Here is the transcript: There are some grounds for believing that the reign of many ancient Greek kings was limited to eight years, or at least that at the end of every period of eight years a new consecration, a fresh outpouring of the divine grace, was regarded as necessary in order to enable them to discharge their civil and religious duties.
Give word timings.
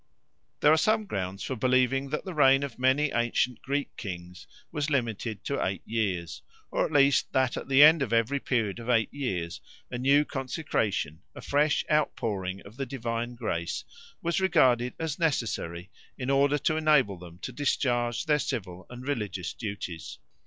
There 0.61 0.73
are 0.73 0.77
some 0.77 1.05
grounds 1.05 1.43
for 1.43 1.55
believing 1.55 2.09
that 2.09 2.25
the 2.25 2.33
reign 2.33 2.63
of 2.63 2.79
many 2.79 3.11
ancient 3.11 3.61
Greek 3.61 3.95
kings 3.97 4.47
was 4.71 4.89
limited 4.89 5.43
to 5.43 5.63
eight 5.63 5.83
years, 5.85 6.41
or 6.71 6.83
at 6.87 6.91
least 6.91 7.31
that 7.33 7.55
at 7.55 7.67
the 7.67 7.83
end 7.83 8.01
of 8.01 8.11
every 8.11 8.39
period 8.39 8.79
of 8.79 8.89
eight 8.89 9.13
years 9.13 9.61
a 9.91 9.99
new 9.99 10.25
consecration, 10.25 11.21
a 11.35 11.41
fresh 11.41 11.85
outpouring 11.91 12.61
of 12.65 12.77
the 12.77 12.85
divine 12.87 13.35
grace, 13.35 13.83
was 14.23 14.41
regarded 14.41 14.95
as 14.97 15.19
necessary 15.19 15.91
in 16.17 16.31
order 16.31 16.57
to 16.57 16.77
enable 16.77 17.19
them 17.19 17.37
to 17.43 17.51
discharge 17.51 18.25
their 18.25 18.39
civil 18.39 18.87
and 18.89 19.07
religious 19.07 19.53
duties. 19.53 20.17